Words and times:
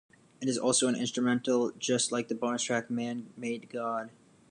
It 0.41 0.49
is 0.49 0.57
also 0.57 0.87
an 0.87 0.95
Instrumental, 0.95 1.73
just 1.77 2.11
like 2.11 2.27
the 2.27 2.33
Bonus 2.33 2.63
Track, 2.63 2.89
"Man 2.89 3.31
Made 3.37 3.69
God". 3.69 4.09